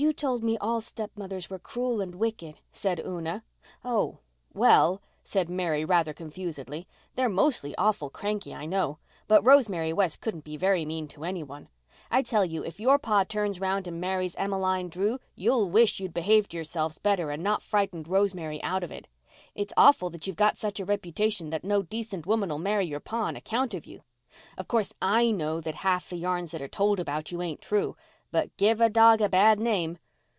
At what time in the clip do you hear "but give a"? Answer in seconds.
28.33-28.87